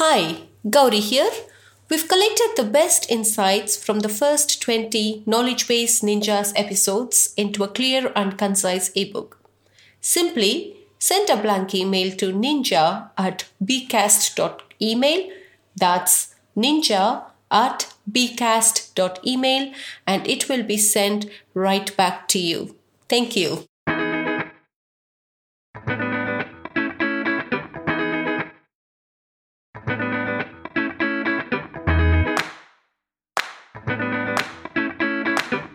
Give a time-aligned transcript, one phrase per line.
[0.00, 1.32] Hi, Gauri here.
[1.90, 7.68] We've collected the best insights from the first 20 Knowledge Base Ninjas episodes into a
[7.68, 9.40] clear and concise ebook.
[10.00, 15.30] Simply send a blank email to ninja at bcast.email.
[15.74, 19.72] That's ninja at bcast.email
[20.06, 22.76] and it will be sent right back to you.
[23.08, 23.64] Thank you.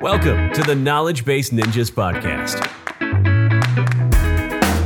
[0.03, 2.59] Welcome to the Knowledge Base Ninjas podcast,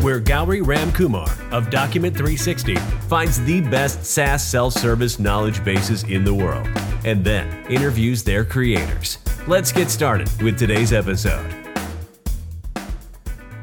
[0.03, 2.75] where Gauri Ramkumar of Document 360
[3.09, 6.67] finds the best SaaS self service knowledge bases in the world
[7.03, 9.17] and then interviews their creators.
[9.47, 11.51] Let's get started with today's episode.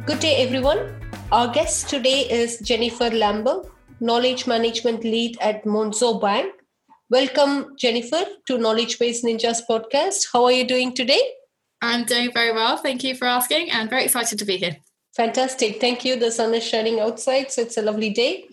[0.07, 0.93] Good day, everyone.
[1.31, 6.53] Our guest today is Jennifer Lambert, Knowledge Management Lead at Monzo Bank.
[7.11, 10.27] Welcome, Jennifer, to Knowledge Base Ninjas podcast.
[10.33, 11.23] How are you doing today?
[11.85, 12.77] I'm doing very well.
[12.77, 14.77] Thank you for asking and very excited to be here.
[15.15, 15.81] Fantastic.
[15.81, 16.17] Thank you.
[16.17, 18.49] The sun is shining outside, so it's a lovely day.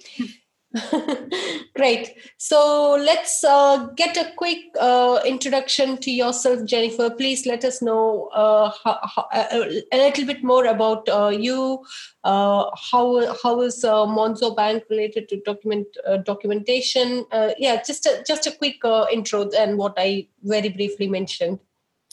[1.76, 2.14] Great.
[2.38, 7.10] So let's uh, get a quick uh, introduction to yourself, Jennifer.
[7.10, 11.84] Please let us know uh, how, how, uh, a little bit more about uh, you.
[12.24, 15.88] Uh, how how is Monzo Bank related to document
[16.26, 17.26] documentation?
[17.58, 18.78] yeah, just a, just a quick
[19.12, 21.60] intro and what I very briefly mentioned.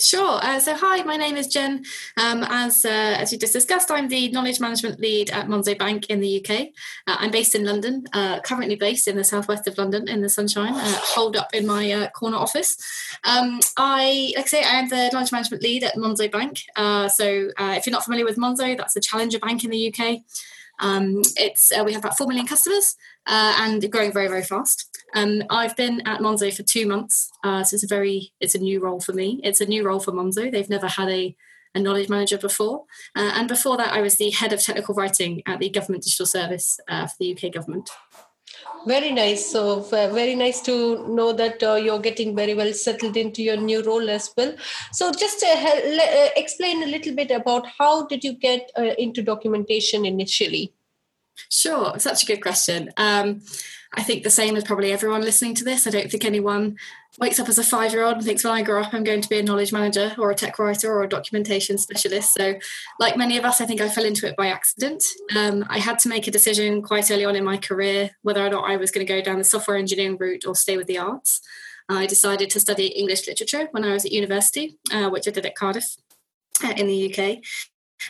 [0.00, 0.38] Sure.
[0.44, 1.84] Uh, so, hi, my name is Jen.
[2.16, 6.06] Um, as uh, as you just discussed, I'm the knowledge management lead at Monzo Bank
[6.06, 6.68] in the UK.
[7.08, 10.28] Uh, I'm based in London, uh, currently based in the southwest of London in the
[10.28, 12.76] sunshine, uh, holed up in my uh, corner office.
[13.24, 16.62] Um, I, like I say, I am the knowledge management lead at Monzo Bank.
[17.10, 20.18] so, if you're not familiar with Monzo, that's the challenger bank in the UK.
[20.78, 22.94] Um, it's we have about four million customers
[23.26, 24.87] and growing very very fast.
[25.14, 28.58] Um, I've been at Monzo for two months, uh, so it's a very it's a
[28.58, 29.40] new role for me.
[29.42, 30.50] It's a new role for Monzo.
[30.50, 31.34] They've never had a,
[31.74, 32.84] a knowledge manager before,
[33.16, 36.26] uh, and before that, I was the head of technical writing at the Government Digital
[36.26, 37.90] Service uh, for the UK government.
[38.86, 39.50] Very nice.
[39.50, 43.82] So very nice to know that uh, you're getting very well settled into your new
[43.82, 44.54] role as well.
[44.92, 50.06] So just uh, uh, explain a little bit about how did you get into documentation
[50.06, 50.72] initially?
[51.50, 52.90] Sure, such a good question.
[52.96, 53.42] Um,
[53.94, 55.86] I think the same as probably everyone listening to this.
[55.86, 56.76] I don't think anyone
[57.18, 59.22] wakes up as a five year old and thinks, when I grow up, I'm going
[59.22, 62.34] to be a knowledge manager or a tech writer or a documentation specialist.
[62.34, 62.58] So,
[63.00, 65.02] like many of us, I think I fell into it by accident.
[65.36, 68.50] Um, I had to make a decision quite early on in my career whether or
[68.50, 70.98] not I was going to go down the software engineering route or stay with the
[70.98, 71.40] arts.
[71.88, 75.46] I decided to study English literature when I was at university, uh, which I did
[75.46, 75.96] at Cardiff
[76.62, 77.38] uh, in the UK.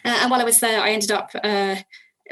[0.05, 1.77] Uh, and while I was there, I ended up uh,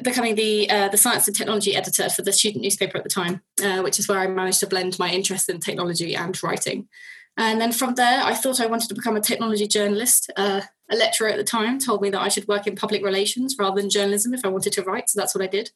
[0.02, 3.42] becoming the uh, the science and technology editor for the student newspaper at the time,
[3.62, 6.88] uh, which is where I managed to blend my interest in technology and writing.
[7.38, 10.30] And then from there, I thought I wanted to become a technology journalist.
[10.36, 13.56] Uh, a lecturer at the time told me that I should work in public relations
[13.58, 15.10] rather than journalism if I wanted to write.
[15.10, 15.70] So that's what I did.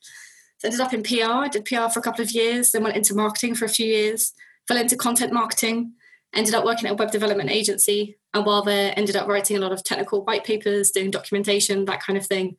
[0.59, 1.33] So I ended up in PR.
[1.33, 3.87] I did PR for a couple of years, then went into marketing for a few
[3.87, 4.33] years,
[4.69, 5.93] fell into content marketing,
[6.35, 8.19] ended up working at a web development agency.
[8.33, 12.03] And while there, ended up writing a lot of technical white papers, doing documentation, that
[12.03, 12.57] kind of thing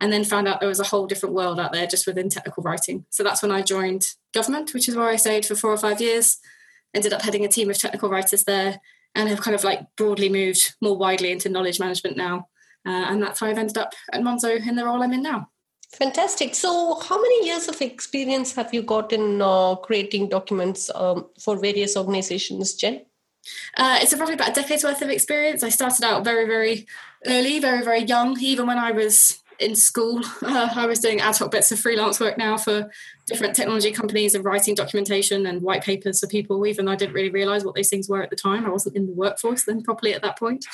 [0.00, 2.62] and then found out there was a whole different world out there just within technical
[2.62, 3.04] writing.
[3.10, 6.00] So that's when I joined government, which is where I stayed for four or five
[6.00, 6.38] years.
[6.94, 8.80] Ended up heading a team of technical writers there
[9.14, 12.48] and have kind of like broadly moved more widely into knowledge management now.
[12.86, 15.50] Uh, and that's how I've ended up at Monzo in the role I'm in now.
[15.92, 16.54] Fantastic.
[16.54, 21.58] So, how many years of experience have you got in uh, creating documents um, for
[21.58, 23.04] various organizations, Jen?
[23.76, 25.62] Uh, it's probably about a decade's worth of experience.
[25.62, 26.86] I started out very, very
[27.26, 28.38] early, very, very young.
[28.40, 30.20] Even when I was in school.
[30.42, 32.90] Uh, I was doing ad hoc bits of freelance work now for
[33.26, 37.14] different technology companies and writing documentation and white papers for people, even though I didn't
[37.14, 38.66] really realize what those things were at the time.
[38.66, 40.64] I wasn't in the workforce then properly at that point.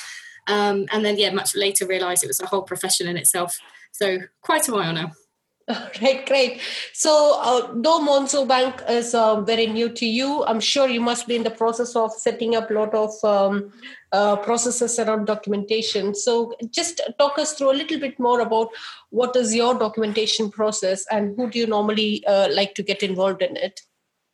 [0.47, 3.59] Um, and then, yeah, much later realized it was a whole profession in itself.
[3.91, 5.11] So, quite a while now.
[6.01, 6.61] Right, great.
[6.93, 11.27] So, uh, though Monzo Bank is uh, very new to you, I'm sure you must
[11.27, 13.71] be in the process of setting up a lot of um,
[14.13, 16.15] uh, processes around documentation.
[16.15, 18.69] So, just talk us through a little bit more about
[19.09, 23.41] what is your documentation process and who do you normally uh, like to get involved
[23.41, 23.81] in it?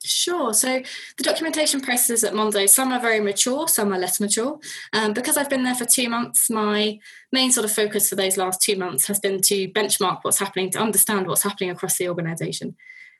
[0.06, 0.54] Sure.
[0.54, 0.82] So
[1.18, 4.60] the documentation processes at Monzo, some are very mature, some are less mature.
[4.92, 7.00] Um, because I've been there for two months, my
[7.32, 10.70] main sort of focus for those last two months has been to benchmark what's happening,
[10.72, 12.76] to understand what's happening across the organisation.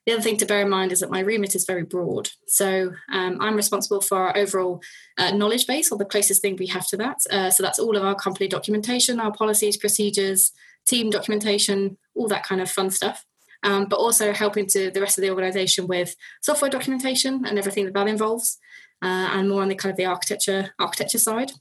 [0.06, 2.30] The other thing to bear in mind is that my remit is very broad.
[2.48, 4.82] So um, I'm responsible for our overall
[5.18, 7.20] uh, knowledge base, or the closest thing we have to that.
[7.32, 10.52] Uh, so that's all of our company documentation, our policies, procedures,
[10.86, 13.26] team documentation, all that kind of fun stuff.
[13.64, 17.86] Um, but also helping to the rest of the organization with software documentation and everything
[17.86, 18.58] that that involves,
[19.02, 21.52] uh, and more on the kind of the architecture architecture side.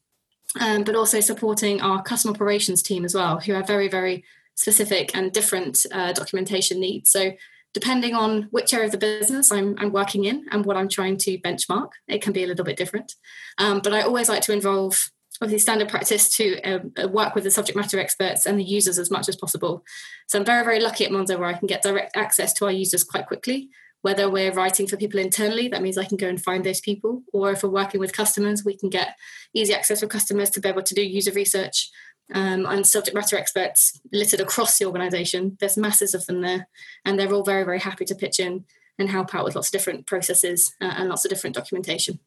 [0.60, 4.22] Um, but also supporting our customer operations team as well, who have very, very
[4.54, 7.10] specific and different uh, documentation needs.
[7.10, 7.32] So
[7.72, 11.16] depending on which area of the business I'm, I'm, working in and what I'm trying
[11.18, 13.14] to benchmark, it can be a little bit different.
[13.58, 17.50] Um, but I always like to involve obviously standard practice to uh, work with the
[17.50, 19.84] subject matter experts and the users as much as possible.
[20.26, 22.72] So I'm very, very lucky at Monzo where I can get direct access to our
[22.72, 23.70] users quite quickly.
[24.02, 27.22] Whether we're writing for people internally, that means I can go and find those people,
[27.32, 29.16] or if we're working with customers, we can get
[29.54, 31.88] easy access for customers to be able to do user research
[32.34, 35.56] um, and subject matter experts littered across the organisation.
[35.60, 36.66] There's masses of them there,
[37.04, 38.64] and they're all very, very happy to pitch in
[38.98, 42.18] and help out with lots of different processes uh, and lots of different documentation.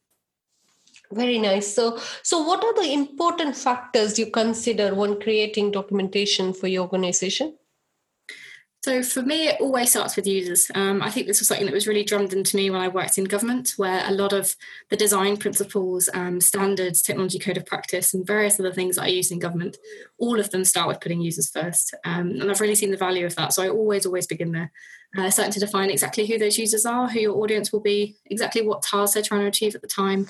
[1.12, 1.74] Very nice.
[1.74, 7.56] So, so what are the important factors you consider when creating documentation for your organization?
[8.86, 10.70] So for me, it always starts with users.
[10.76, 13.18] Um, I think this was something that was really drummed into me when I worked
[13.18, 14.56] in government, where a lot of
[14.92, 19.08] the design principles, um, standards, technology code of practice, and various other things that I
[19.08, 19.78] use in government,
[20.20, 21.96] all of them start with putting users first.
[22.04, 23.54] Um, and I've really seen the value of that.
[23.54, 24.72] So I always, always begin there,
[25.18, 28.62] uh, starting to define exactly who those users are, who your audience will be, exactly
[28.62, 30.30] what tasks they're trying to achieve at the time,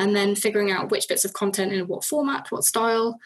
[0.00, 3.18] and then figuring out which bits of content in what format, what style,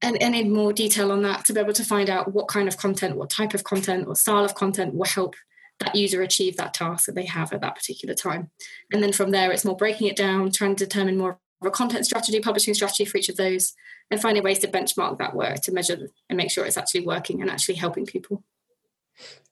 [0.00, 2.76] and any more detail on that to be able to find out what kind of
[2.76, 5.34] content, what type of content, what style of content will help
[5.80, 8.48] that user achieve that task that they have at that particular time.
[8.92, 11.70] And then from there, it's more breaking it down, trying to determine more of a
[11.72, 13.74] content strategy, publishing strategy for each of those,
[14.08, 15.98] and finding ways to benchmark that work to measure
[16.28, 18.44] and make sure it's actually working and actually helping people.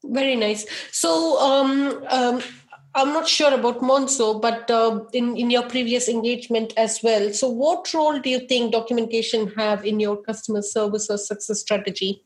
[0.05, 0.65] Very nice.
[0.93, 2.43] So, um, um,
[2.97, 7.31] I'm not sure about Monzo, but uh, in, in your previous engagement as well.
[7.35, 12.25] So, what role do you think documentation have in your customer service or success strategy?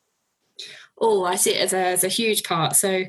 [0.97, 2.77] Oh, I see it as a, as a huge part.
[2.77, 3.03] So,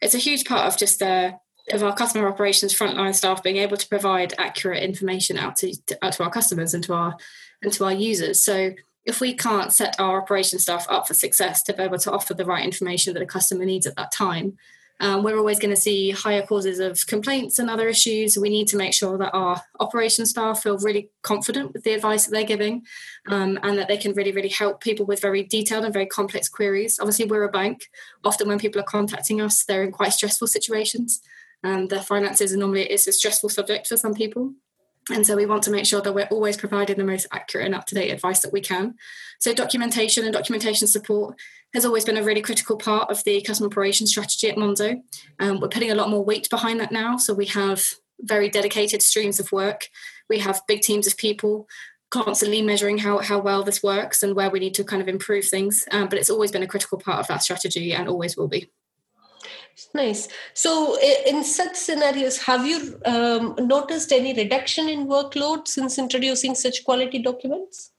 [0.00, 1.32] it's a huge part of just uh,
[1.70, 6.14] of our customer operations frontline staff being able to provide accurate information out to, out
[6.14, 7.14] to our customers and to our
[7.60, 8.42] and to our users.
[8.42, 8.72] So,
[9.04, 12.32] if we can't set our operations staff up for success to be able to offer
[12.32, 14.56] the right information that a customer needs at that time,
[15.02, 18.38] um, we're always going to see higher causes of complaints and other issues.
[18.38, 22.24] We need to make sure that our operation staff feel really confident with the advice
[22.24, 22.84] that they're giving
[23.26, 26.48] um, and that they can really, really help people with very detailed and very complex
[26.48, 27.00] queries.
[27.00, 27.88] Obviously, we're a bank.
[28.24, 31.20] Often, when people are contacting us, they're in quite stressful situations.
[31.64, 34.54] Um, their finances are normally it's a stressful subject for some people.
[35.10, 37.74] And so we want to make sure that we're always providing the most accurate and
[37.74, 38.94] up to date advice that we can.
[39.40, 41.36] So, documentation and documentation support
[41.74, 45.00] has always been a really critical part of the customer operations strategy at Monzo.
[45.40, 47.16] Um, we're putting a lot more weight behind that now.
[47.16, 47.84] So, we have
[48.20, 49.88] very dedicated streams of work,
[50.28, 51.66] we have big teams of people
[52.10, 55.46] constantly measuring how, how well this works and where we need to kind of improve
[55.46, 55.86] things.
[55.90, 58.70] Um, but it's always been a critical part of that strategy and always will be.
[59.94, 60.28] Nice.
[60.54, 66.84] So, in such scenarios, have you um, noticed any reduction in workload since introducing such
[66.84, 67.90] quality documents?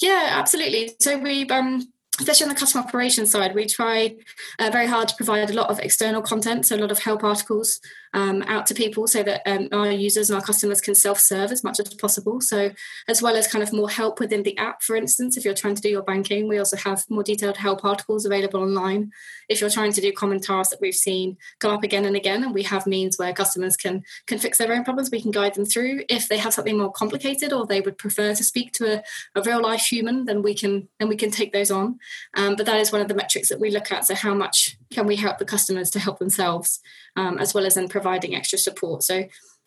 [0.00, 0.90] Yeah, absolutely.
[1.00, 4.16] So we um, especially on the customer operations side, we try
[4.58, 7.22] uh, very hard to provide a lot of external content, so a lot of help
[7.22, 7.80] articles
[8.14, 11.62] um, out to people so that um, our users and our customers can self-serve as
[11.62, 12.40] much as possible.
[12.40, 12.70] So
[13.06, 15.74] as well as kind of more help within the app, for instance, if you're trying
[15.74, 19.12] to do your banking, we also have more detailed help articles available online.
[19.48, 22.44] If you're trying to do common tasks that we've seen come up again and again,
[22.44, 25.54] and we have means where customers can can fix their own problems, we can guide
[25.54, 26.02] them through.
[26.08, 29.02] If they have something more complicated or they would prefer to speak to a,
[29.34, 31.98] a real life human, then we can then we can take those on.
[32.34, 34.06] Um, but that is one of the metrics that we look at.
[34.06, 36.80] So how much can we help the customers to help themselves,
[37.16, 39.02] um, as well as in providing extra support.
[39.02, 39.24] So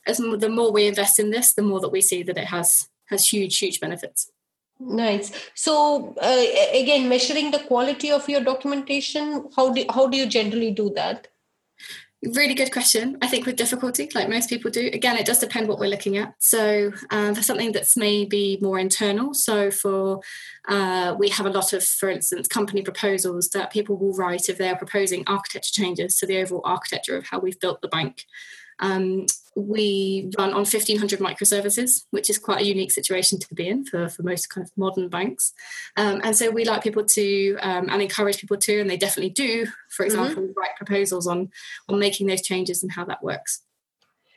[0.08, 2.88] as the more we invest in this, the more that we see that it has
[3.06, 4.32] has huge, huge benefits.
[4.80, 5.32] Nice.
[5.54, 10.72] So uh, again, measuring the quality of your documentation, how do how do you generally
[10.72, 11.28] do that?
[12.24, 13.18] Really good question.
[13.24, 14.92] I think with difficulty, like most people do.
[14.94, 16.36] Again, it does depend what we're looking at.
[16.38, 19.34] So um, for something that's maybe more internal.
[19.34, 20.22] So for
[20.68, 24.60] uh, we have a lot of, for instance, company proposals that people will write if
[24.60, 28.26] they're proposing architecture changes to the overall architecture of how we've built the bank.
[28.78, 33.86] Um, we run on 1500 microservices, which is quite a unique situation to be in
[33.86, 35.54] for, for most kind of modern banks.
[35.98, 39.32] Um, and so we like people to um, and encourage people to, and they definitely
[39.32, 40.20] do, for mm-hmm.
[40.20, 40.60] example, mm-hmm.
[40.60, 41.50] write proposals on
[41.90, 43.62] on making those changes and how that works.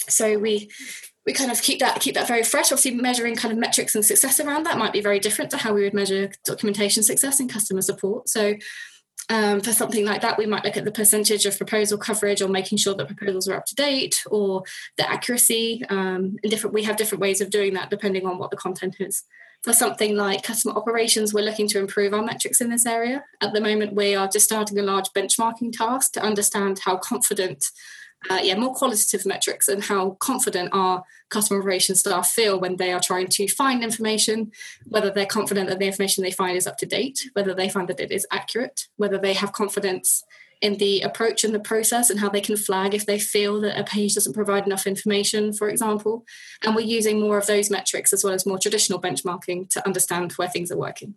[0.08, 0.70] So we
[1.26, 2.72] we kind of keep that keep that very fresh.
[2.72, 5.72] Obviously, measuring kind of metrics and success around that might be very different to how
[5.72, 8.28] we would measure documentation success and customer support.
[8.28, 8.54] So
[9.30, 12.48] um, for something like that, we might look at the percentage of proposal coverage or
[12.48, 14.64] making sure that proposals are up to date or
[14.98, 15.82] the accuracy.
[15.88, 18.96] Um, and different, we have different ways of doing that depending on what the content
[19.00, 19.24] is.
[19.64, 23.24] for something like customer operations, we're looking to improve our metrics in this area.
[23.40, 27.64] At the moment, we are just starting a large benchmarking task to understand how confident,
[28.30, 32.92] uh, yeah, more qualitative metrics and how confident our customer operations staff feel when they
[32.92, 34.50] are trying to find information,
[34.86, 37.88] whether they're confident that the information they find is up to date, whether they find
[37.88, 40.24] that it is accurate, whether they have confidence
[40.60, 43.78] in the approach and the process and how they can flag if they feel that
[43.78, 46.24] a page doesn't provide enough information, for example.
[46.64, 50.32] And we're using more of those metrics as well as more traditional benchmarking to understand
[50.32, 51.16] where things are working.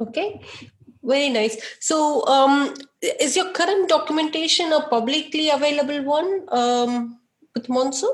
[0.00, 0.40] Okay,
[1.04, 1.56] very nice.
[1.80, 7.20] So, um, is your current documentation a publicly available one um,
[7.54, 8.08] with Monzo?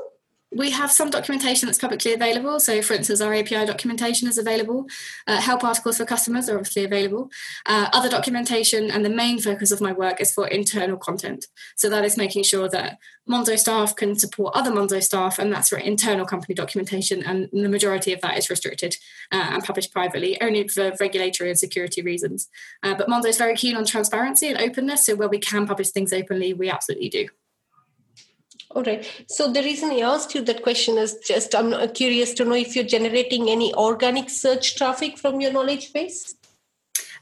[0.51, 2.59] We have some documentation that's publicly available.
[2.59, 4.85] So, for instance, our API documentation is available.
[5.25, 7.29] Uh, help articles for customers are obviously available.
[7.65, 11.47] Uh, other documentation, and the main focus of my work is for internal content.
[11.77, 12.97] So, that is making sure that
[13.29, 17.23] Monzo staff can support other Monzo staff, and that's for internal company documentation.
[17.23, 18.97] And the majority of that is restricted
[19.31, 22.49] uh, and published privately, only for regulatory and security reasons.
[22.83, 25.05] Uh, but Monzo is very keen on transparency and openness.
[25.05, 27.27] So, where we can publish things openly, we absolutely do.
[28.75, 29.05] All right.
[29.27, 32.75] So the reason I asked you that question is just I'm curious to know if
[32.75, 36.35] you're generating any organic search traffic from your knowledge base.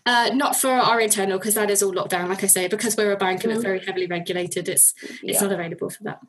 [0.06, 2.30] Uh, not for our internal because that is all locked down.
[2.30, 3.58] Like I say, because we're a bank and mm-hmm.
[3.58, 5.42] it's very heavily regulated, it's it's yeah.
[5.42, 6.20] not available for that.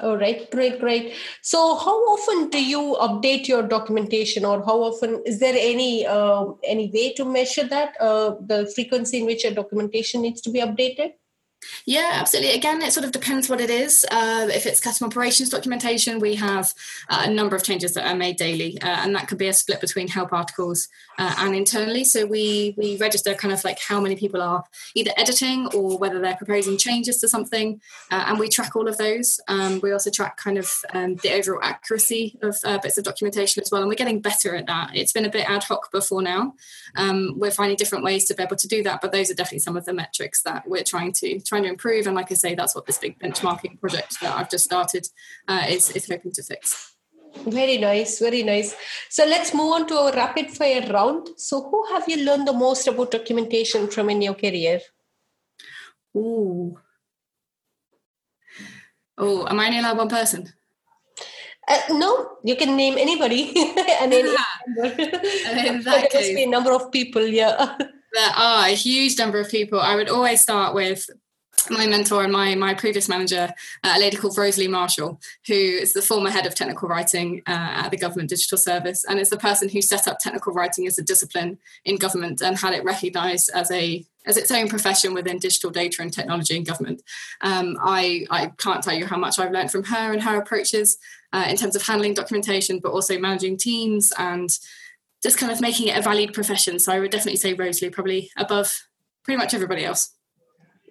[0.00, 1.14] All right, great, great.
[1.40, 6.46] So, how often do you update your documentation, or how often is there any uh,
[6.64, 10.60] any way to measure that uh, the frequency in which your documentation needs to be
[10.60, 11.12] updated?
[11.86, 12.54] Yeah, absolutely.
[12.54, 14.04] Again, it sort of depends what it is.
[14.10, 16.72] Uh, if it's customer operations documentation, we have
[17.08, 19.52] uh, a number of changes that are made daily, uh, and that could be a
[19.52, 22.04] split between help articles uh, and internally.
[22.04, 26.20] So we we register kind of like how many people are either editing or whether
[26.20, 27.80] they're proposing changes to something,
[28.10, 29.40] uh, and we track all of those.
[29.48, 33.62] Um, we also track kind of um, the overall accuracy of uh, bits of documentation
[33.62, 34.90] as well, and we're getting better at that.
[34.94, 36.54] It's been a bit ad hoc before now.
[36.96, 39.60] Um, we're finding different ways to be able to do that, but those are definitely
[39.60, 42.06] some of the metrics that we're trying to trying to improve.
[42.06, 45.06] And like I say, that's what this big benchmarking project that I've just started
[45.46, 46.96] uh, is, is hoping to fix.
[47.46, 48.74] Very nice, very nice.
[49.08, 51.30] So let's move on to our rapid fire round.
[51.36, 54.80] So, who have you learned the most about documentation from in your career?
[56.16, 56.78] Ooh.
[59.18, 60.52] Oh, am I only allowed one person?
[61.66, 63.52] Uh, no, you can name anybody
[64.00, 64.22] and any
[64.76, 64.96] number.
[64.96, 64.96] that
[65.54, 67.76] there must be a number of people, yeah.
[68.14, 69.80] There are a huge number of people.
[69.80, 71.10] I would always start with
[71.70, 73.52] my mentor and my my previous manager,
[73.82, 77.84] uh, a lady called Rosalie Marshall, who is the former head of technical writing uh,
[77.84, 80.98] at the Government Digital Service, and is the person who set up technical writing as
[80.98, 85.38] a discipline in government and had it recognised as a as its own profession within
[85.38, 87.02] digital data and technology in government.
[87.40, 90.98] Um, I I can't tell you how much I've learned from her and her approaches
[91.32, 94.50] uh, in terms of handling documentation, but also managing teams and
[95.22, 96.78] just kind of making it a valued profession.
[96.78, 98.86] So I would definitely say Rosalie probably above
[99.24, 100.13] pretty much everybody else.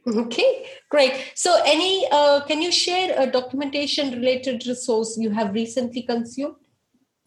[0.06, 1.32] Okay, great.
[1.34, 6.56] So, any uh, can you share a documentation related resource you have recently consumed?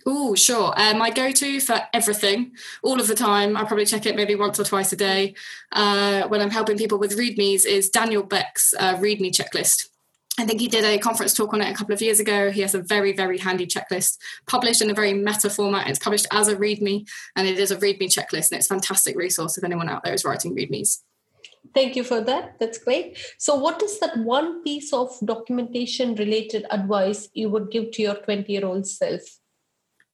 [0.09, 0.73] Oh, sure.
[0.77, 2.53] Uh, my go to for everything,
[2.85, 5.35] all of the time, I probably check it maybe once or twice a day
[5.73, 9.89] uh, when I'm helping people with READMEs, is Daniel Beck's uh, README checklist.
[10.39, 12.53] I think he did a conference talk on it a couple of years ago.
[12.53, 15.89] He has a very, very handy checklist published in a very meta format.
[15.89, 19.17] It's published as a README and it is a README checklist and it's a fantastic
[19.17, 20.99] resource if anyone out there is writing READMEs.
[21.75, 22.59] Thank you for that.
[22.59, 23.19] That's great.
[23.39, 28.15] So, what is that one piece of documentation related advice you would give to your
[28.15, 29.21] 20 year old self?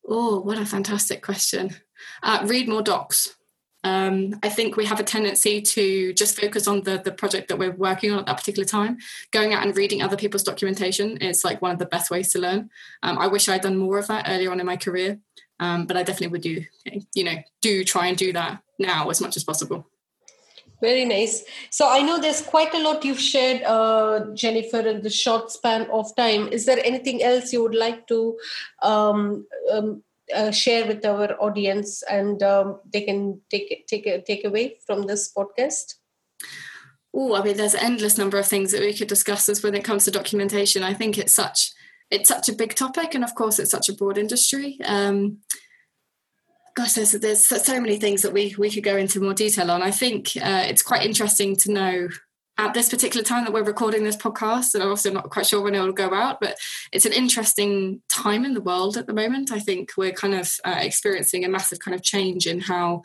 [0.06, 1.76] Oh, what a fantastic question.
[2.22, 3.36] Uh, read more docs.
[3.84, 7.58] Um, I think we have a tendency to just focus on the, the project that
[7.58, 8.98] we're working on at that particular time.
[9.32, 12.38] Going out and reading other people's documentation is like one of the best ways to
[12.38, 12.70] learn.
[13.02, 15.18] Um, I wish I'd done more of that earlier on in my career,
[15.58, 16.64] um, but I definitely would do,
[17.14, 19.88] you know, do try and do that now as much as possible.
[20.82, 21.44] Very nice.
[21.70, 25.88] So I know there's quite a lot you've shared, uh, Jennifer, in the short span
[25.92, 26.48] of time.
[26.48, 28.36] Is there anything else you would like to
[28.82, 30.02] um, um,
[30.34, 35.32] uh, share with our audience, and um, they can take take take away from this
[35.32, 35.94] podcast?
[37.14, 39.76] Oh, I mean, there's an endless number of things that we could discuss as when
[39.76, 40.82] it comes to documentation.
[40.82, 41.72] I think it's such
[42.10, 44.78] it's such a big topic, and of course, it's such a broad industry.
[44.84, 45.38] Um,
[46.74, 49.82] gosh, there's, there's so many things that we we could go into more detail on.
[49.82, 52.08] I think uh, it's quite interesting to know
[52.58, 55.62] at this particular time that we're recording this podcast, and I'm also not quite sure
[55.62, 56.56] when it will go out, but
[56.92, 59.50] it's an interesting time in the world at the moment.
[59.50, 63.02] I think we're kind of uh, experiencing a massive kind of change in how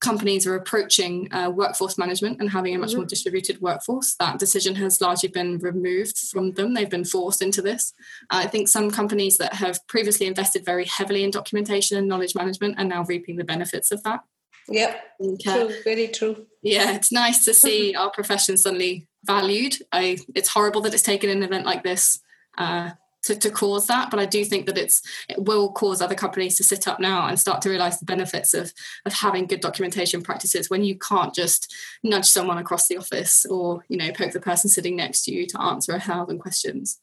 [0.00, 2.98] companies are approaching uh, workforce management and having a much mm-hmm.
[2.98, 4.14] more distributed workforce.
[4.20, 6.74] That decision has largely been removed from them.
[6.74, 7.94] They've been forced into this.
[8.30, 12.34] Uh, I think some companies that have previously invested very heavily in documentation and knowledge
[12.34, 14.20] management are now reaping the benefits of that.
[14.68, 15.00] Yep,
[15.42, 16.46] true, very true.
[16.62, 19.76] Yeah, it's nice to see our profession suddenly valued.
[19.92, 22.20] I, it's horrible that it's taken an event like this
[22.58, 22.90] uh,
[23.26, 24.10] to, to cause that.
[24.10, 27.26] But I do think that it's it will cause other companies to sit up now
[27.26, 28.72] and start to realize the benefits of
[29.04, 33.84] of having good documentation practices when you can't just nudge someone across the office or
[33.88, 37.00] you know poke the person sitting next to you to answer a thousand questions.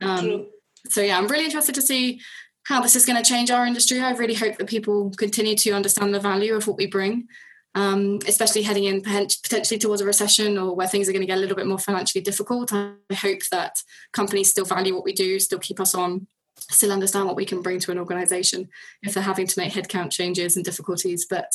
[0.00, 0.46] Um,
[0.88, 2.20] so yeah, I'm really interested to see
[2.64, 4.00] how this is going to change our industry.
[4.00, 7.28] I really hope that people continue to understand the value of what we bring
[7.76, 11.36] um, especially heading in potentially towards a recession or where things are going to get
[11.36, 12.72] a little bit more financially difficult.
[12.72, 13.82] I hope that
[14.14, 16.26] companies still value what we do, still keep us on,
[16.58, 18.70] still understand what we can bring to an organization
[19.02, 21.26] if they're having to make headcount changes and difficulties.
[21.28, 21.52] But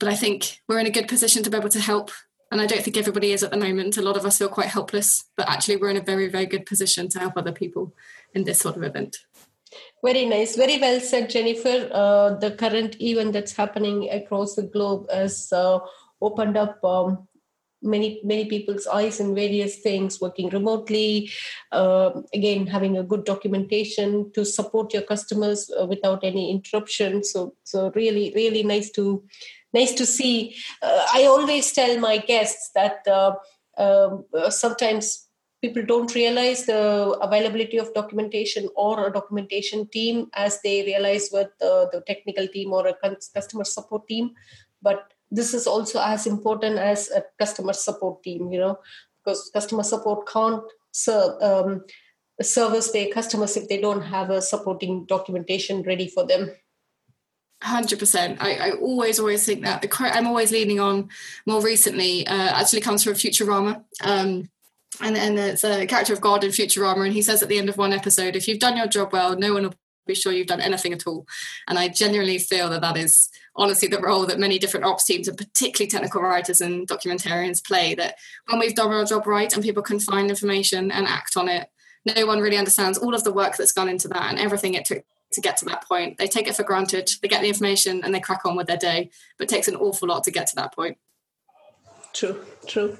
[0.00, 2.10] but I think we're in a good position to be able to help.
[2.50, 3.96] And I don't think everybody is at the moment.
[3.96, 6.66] A lot of us feel quite helpless, but actually we're in a very, very good
[6.66, 7.94] position to help other people
[8.34, 9.16] in this sort of event.
[10.04, 10.56] Very nice.
[10.56, 11.88] Very well said, Jennifer.
[11.92, 15.78] Uh, the current event that's happening across the globe has uh,
[16.20, 17.28] opened up um,
[17.82, 21.30] many many people's eyes in various things working remotely
[21.72, 27.54] uh, again having a good documentation to support your customers uh, without any interruption so
[27.64, 29.24] so really really nice to
[29.74, 33.34] nice to see uh, i always tell my guests that uh,
[33.78, 35.28] um, sometimes
[35.62, 41.48] people don't realize the availability of documentation or a documentation team as they realize with
[41.60, 42.94] the, technical team or a
[43.34, 44.32] customer support team
[44.82, 48.78] but this is also as important as a customer support team you know
[49.24, 51.84] because customer support can't serve um,
[52.40, 56.50] service their customers if they don't have a supporting documentation ready for them
[57.62, 58.42] Hundred percent.
[58.42, 61.10] I, I always, always think that the quote I'm always leaning on
[61.46, 63.84] more recently uh, actually comes from Futurama.
[64.00, 64.48] Um,
[65.00, 67.68] and and it's a character of God in Futurama, and he says at the end
[67.68, 69.74] of one episode, "If you've done your job well, no one will
[70.06, 71.26] be sure you've done anything at all."
[71.68, 75.28] And I genuinely feel that that is honestly the role that many different ops teams,
[75.28, 77.94] and particularly technical writers and documentarians, play.
[77.94, 81.48] That when we've done our job right and people can find information and act on
[81.48, 81.68] it,
[82.04, 84.84] no one really understands all of the work that's gone into that and everything it
[84.84, 86.18] took to get to that point.
[86.18, 87.10] They take it for granted.
[87.22, 89.76] They get the information and they crack on with their day, but it takes an
[89.76, 90.98] awful lot to get to that point.
[92.14, 92.98] True, true.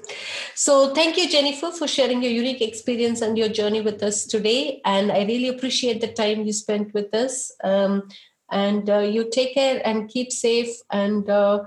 [0.55, 4.81] So, thank you, Jennifer, for sharing your unique experience and your journey with us today.
[4.85, 7.51] And I really appreciate the time you spent with us.
[7.63, 8.09] Um,
[8.51, 11.63] and uh, you take care and keep safe and uh,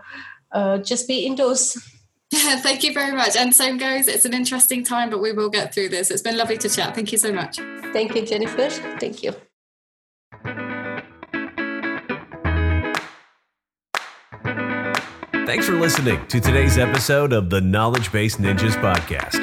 [0.53, 1.77] uh, just be indoors.
[2.33, 3.37] Thank you very much.
[3.37, 4.09] And same goes.
[4.09, 6.11] It's an interesting time, but we will get through this.
[6.11, 6.95] It's been lovely to chat.
[6.95, 7.59] Thank you so much.
[7.93, 8.69] Thank you, Jennifer.
[8.99, 9.35] Thank you.
[15.47, 19.39] Thanks for listening to today's episode of the Knowledge Base Ninjas podcast.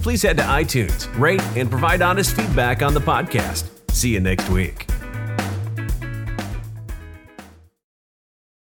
[0.00, 3.68] Please head to iTunes, rate, and provide honest feedback on the podcast.
[3.90, 4.89] See you next week.